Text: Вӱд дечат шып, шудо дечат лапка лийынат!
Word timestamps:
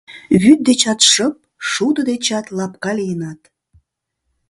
Вӱд 0.41 0.59
дечат 0.67 0.99
шып, 1.11 1.35
шудо 1.69 2.01
дечат 2.09 2.45
лапка 2.57 2.91
лийынат! 2.97 3.41